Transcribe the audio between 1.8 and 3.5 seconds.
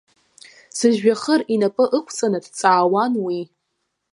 ықәҵаны дҵаауан уи.